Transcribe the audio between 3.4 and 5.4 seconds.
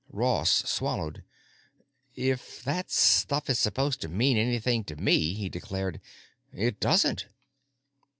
is supposed to mean anything to me,"